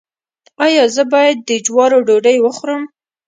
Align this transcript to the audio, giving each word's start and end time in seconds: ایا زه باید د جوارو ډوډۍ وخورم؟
ایا 0.65 0.83
زه 0.95 1.03
باید 1.13 1.37
د 1.49 1.51
جوارو 1.65 1.99
ډوډۍ 2.07 2.37
وخورم؟ 2.41 2.83